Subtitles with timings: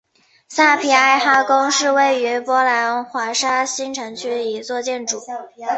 [0.49, 5.21] 萨皮埃哈宫是位于波兰华沙新城区的一座建筑。